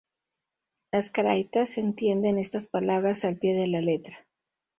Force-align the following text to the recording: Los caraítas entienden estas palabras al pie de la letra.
Los 0.91 1.11
caraítas 1.11 1.77
entienden 1.77 2.39
estas 2.39 2.65
palabras 2.65 3.23
al 3.23 3.37
pie 3.37 3.53
de 3.53 3.67
la 3.67 3.81
letra. 3.81 4.25